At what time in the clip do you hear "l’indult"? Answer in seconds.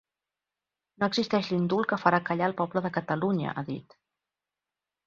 1.51-1.91